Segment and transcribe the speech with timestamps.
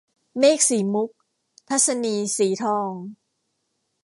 [0.39, 1.09] เมฆสีมุก-
[1.69, 2.91] ทัศนีย์ สีทอง